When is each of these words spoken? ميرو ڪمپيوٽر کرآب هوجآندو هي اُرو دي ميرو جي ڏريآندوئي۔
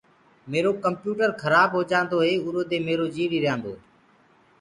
ميرو 0.51 0.71
ڪمپيوٽر 0.83 1.29
کرآب 1.41 1.69
هوجآندو 1.77 2.17
هي 2.25 2.33
اُرو 2.45 2.61
دي 2.69 2.77
ميرو 2.87 3.05
جي 3.15 3.23
ڏريآندوئي۔ 3.31 3.77